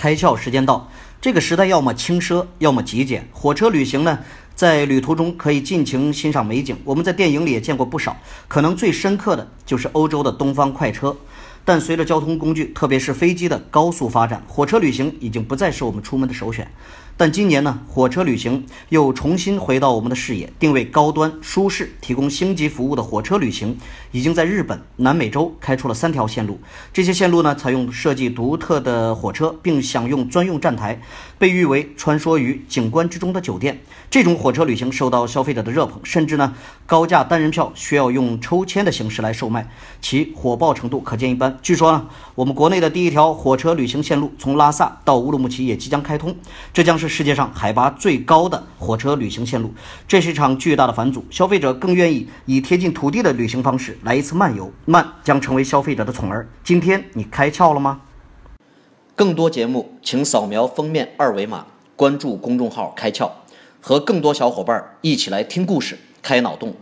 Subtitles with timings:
[0.00, 0.88] 开窍时间到。
[1.20, 3.28] 这个时代要么轻奢，要么极简。
[3.34, 4.18] 火车旅行呢，
[4.54, 6.74] 在旅途中可以尽情欣赏美景。
[6.84, 8.16] 我们在电影里也见过不少，
[8.48, 11.14] 可能最深刻的就是欧洲的东方快车。
[11.70, 16.68] 但随着交通工具，特别是飞机的高速发展，火车旅行已经不再是我们出门的首选。
[17.16, 23.78] 但今年呢，火车旅行又重新回到我们的视野，定位高端、舒适、提供星级服务的火车旅行，
[24.10, 26.58] 已经在日本、南美洲开出了三条线路。
[26.94, 31.00] 这些线路呢，采用设计独特的火车，并享用专用站台，
[31.38, 33.80] 被誉为穿梭于景观之中的酒店。
[34.08, 36.54] 这种火车旅行受到消费者的热捧，甚至呢，
[36.86, 39.68] 高价单人票需要用抽签的形式来售卖，
[40.00, 41.58] 其火爆程度可见一斑。
[41.62, 46.34] 据说呢，我们国内的第一条火车旅行线路从拉萨到乌鲁木齐也即将开通，
[46.72, 47.10] 这将是。
[47.10, 49.74] 世界上海拔最高的火车旅行线路，
[50.06, 51.22] 这是一场巨大的反祖。
[51.28, 56.48] 消费者更愿意以贴近土地的旅行方式来一次漫游，慢将成为消费者的宠儿。
[56.62, 58.00] 今天你开窍了吗？
[59.14, 61.66] 更多节目，请扫描封面二维码，
[61.96, 63.28] 关注公众号“开窍”，
[63.82, 66.74] 和更多小伙伴一起来听故事、开脑洞。